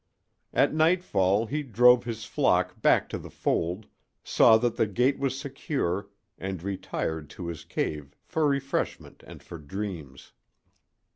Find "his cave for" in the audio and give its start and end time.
7.49-8.47